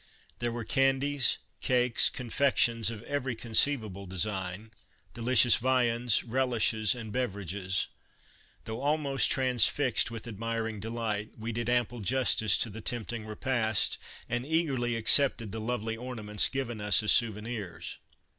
[0.39, 4.71] There Were candies, cakes, confections of every conceivable design;
[5.13, 7.85] delicious viands, relishes and beverages.
[8.63, 13.99] Though almost transfixed with ad miring delight, we did ample justice to the tempting repast
[14.27, 17.99] and eagerly accepted the lovely ornaments given us as souvenirs.